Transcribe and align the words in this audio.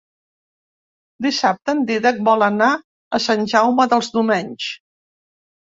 Dissabte 1.25 1.75
en 1.77 1.83
Dídac 1.91 2.19
vol 2.31 2.47
anar 2.49 2.73
a 3.19 3.23
Sant 3.29 3.47
Jaume 3.55 3.91
dels 3.95 4.15
Domenys. 4.19 4.77